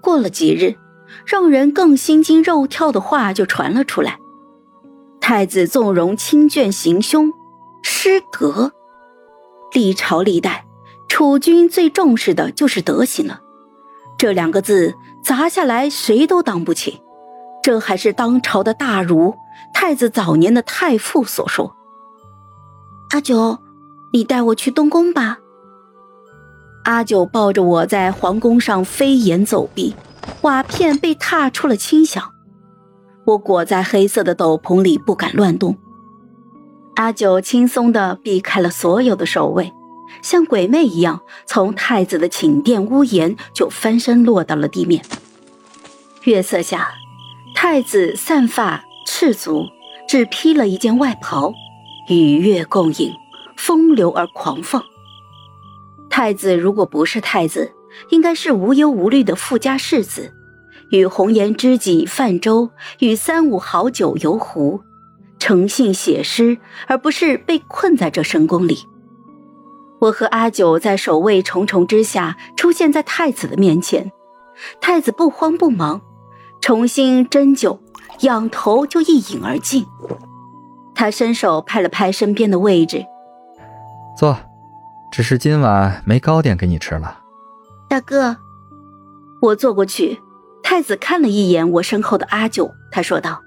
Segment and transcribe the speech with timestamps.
[0.00, 0.76] 过了几日，
[1.24, 4.18] 让人更心惊肉跳的话就传了出来：
[5.20, 7.32] 太子纵容亲眷行凶，
[7.82, 8.72] 失德。
[9.72, 10.66] 历朝历代，
[11.08, 13.40] 储君最重视的就是德行了。
[14.18, 17.00] 这两个字砸下来，谁都当不起。
[17.62, 19.34] 这还是当朝的大儒、
[19.74, 21.76] 太子早年的太傅所说。
[23.10, 23.58] 阿九，
[24.12, 25.39] 你带我去东宫吧。
[26.90, 29.94] 阿九抱着我在皇宫上飞檐走壁，
[30.40, 32.32] 瓦片被踏出了轻响。
[33.24, 35.78] 我裹在黑色的斗篷里，不敢乱动。
[36.96, 39.72] 阿九轻松地避开了所有的守卫，
[40.20, 45.00] 像鬼魅一样从太子的寝殿屋檐就翻身落到了地面。
[46.24, 46.88] 月色下，
[47.54, 49.64] 太子散发赤足，
[50.08, 51.54] 只披了一件外袍，
[52.08, 53.12] 与月共饮，
[53.56, 54.82] 风流而狂放。
[56.10, 57.72] 太子如果不是太子，
[58.10, 60.34] 应该是无忧无虑的富家世子，
[60.90, 64.80] 与红颜知己泛舟，与三五好酒游湖，
[65.38, 68.78] 诚信写诗，而不是被困在这深宫里。
[70.00, 74.10] 我和阿九在守卫重重之下，出现在太子的面前。
[74.80, 76.02] 太子不慌不忙，
[76.60, 77.80] 重新斟酒，
[78.20, 79.86] 仰头就一饮而尽。
[80.94, 83.06] 他伸手拍了拍身边的位置，
[84.18, 84.36] 坐。
[85.10, 87.18] 只是今晚没糕点给你吃了，
[87.88, 88.36] 大哥。
[89.42, 90.20] 我坐过去，
[90.62, 93.42] 太子看了一眼我身后的阿九，他说道：“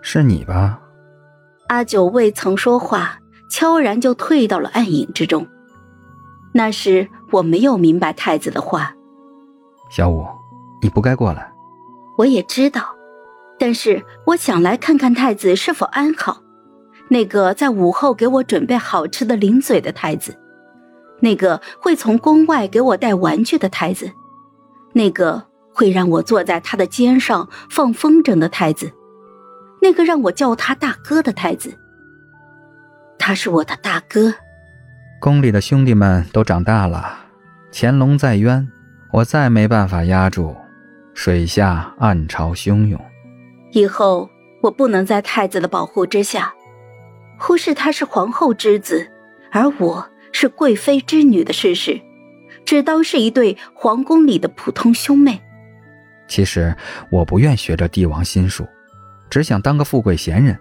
[0.00, 0.80] 是你吧？”
[1.68, 3.18] 阿九未曾说话，
[3.50, 5.46] 悄然就退到了暗影之中。
[6.52, 8.94] 那时我没有明白太子的话。
[9.90, 10.26] 小五，
[10.80, 11.52] 你不该过来。
[12.16, 12.82] 我也知道，
[13.58, 16.42] 但是我想来看看太子是否安好。
[17.08, 20.38] 那个在午后给我准备好吃的零嘴的太子。
[21.20, 24.10] 那个会从宫外给我带玩具的太子，
[24.92, 25.42] 那个
[25.74, 28.92] 会让我坐在他的肩上放风筝的太子，
[29.82, 31.76] 那个让我叫他大哥的太子，
[33.18, 34.32] 他是我的大哥。
[35.20, 37.18] 宫里的兄弟们都长大了，
[37.72, 38.68] 潜龙在渊，
[39.12, 40.56] 我再没办法压住，
[41.14, 43.00] 水下暗潮汹涌。
[43.72, 44.30] 以后
[44.62, 46.54] 我不能在太子的保护之下，
[47.36, 49.10] 忽视他是皇后之子，
[49.50, 50.08] 而我。
[50.40, 52.00] 是贵妃之女的事实，
[52.64, 55.36] 只当是一对皇宫里的普通兄妹。
[56.28, 56.72] 其实
[57.10, 58.64] 我不愿学着帝王心术，
[59.28, 60.56] 只想当个富贵闲人，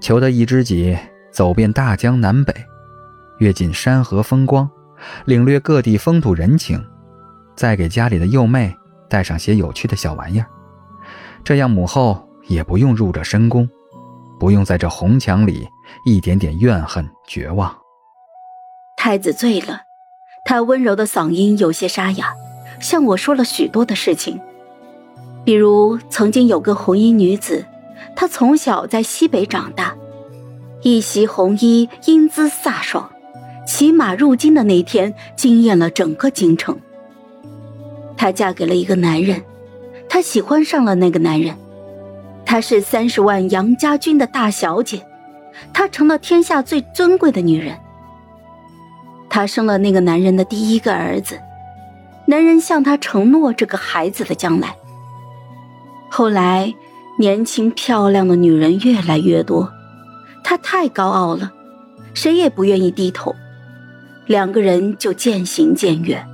[0.00, 0.98] 求得一知己，
[1.30, 2.52] 走遍大江南北，
[3.38, 4.68] 阅尽山河风光，
[5.24, 6.84] 领略各地风土人情，
[7.54, 8.74] 再给家里的幼妹
[9.08, 10.46] 带上些有趣的小玩意儿。
[11.44, 13.70] 这样母后也不用入这深宫，
[14.40, 15.64] 不用在这红墙里
[16.04, 17.72] 一点点怨恨绝望。
[19.06, 19.82] 太子醉了，
[20.44, 22.34] 他温柔的嗓音有些沙哑，
[22.80, 24.40] 向我说了许多的事情，
[25.44, 27.64] 比如曾经有个红衣女子，
[28.16, 29.94] 她从小在西北长大，
[30.82, 33.08] 一袭红衣，英姿飒爽，
[33.64, 36.76] 骑马入京的那天惊艳了整个京城。
[38.16, 39.40] 她嫁给了一个男人，
[40.08, 41.54] 她喜欢上了那个男人，
[42.44, 45.00] 她是三十万杨家军的大小姐，
[45.72, 47.78] 她成了天下最尊贵的女人。
[49.36, 51.38] 她生了那个男人的第一个儿子，
[52.26, 54.74] 男人向她承诺这个孩子的将来。
[56.10, 56.74] 后来，
[57.18, 59.70] 年轻漂亮的女人越来越多，
[60.42, 61.52] 她太高傲了，
[62.14, 63.36] 谁也不愿意低头，
[64.24, 66.26] 两个人就渐行渐远。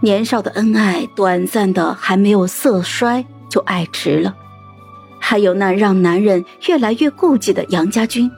[0.00, 4.34] 年少的恩爱，短暂的还没有色衰就爱迟了。
[5.20, 8.30] 还有那让男人越来越顾忌的杨家军。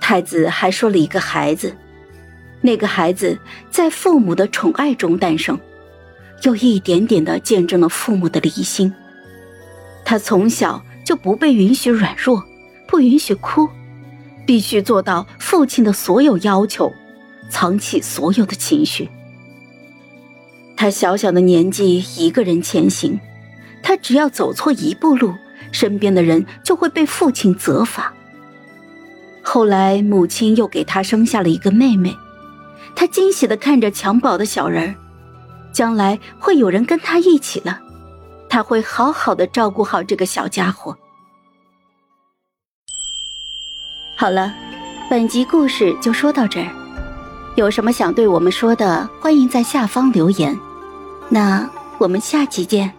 [0.00, 1.76] 太子还说了一个孩子。
[2.60, 3.38] 那个孩子
[3.70, 5.58] 在父母的宠爱中诞生，
[6.42, 8.92] 又一点点的见证了父母的离心。
[10.04, 12.44] 他从小就不被允许软弱，
[12.86, 13.68] 不允许哭，
[14.46, 16.92] 必须做到父亲的所有要求，
[17.48, 19.08] 藏起所有的情绪。
[20.76, 23.18] 他小小的年纪一个人前行，
[23.82, 25.34] 他只要走错一步路，
[25.70, 28.12] 身边的人就会被父亲责罚。
[29.42, 32.14] 后来母亲又给他生下了一个妹妹。
[32.94, 34.94] 他惊喜的看着襁褓的小人儿，
[35.72, 37.80] 将来会有人跟他一起了，
[38.48, 40.96] 他会好好的照顾好这个小家伙。
[44.16, 44.52] 好了，
[45.08, 46.68] 本集故事就说到这儿，
[47.54, 50.58] 有什么想对我们说的，欢迎在下方留言。
[51.28, 51.68] 那
[51.98, 52.97] 我们下集见。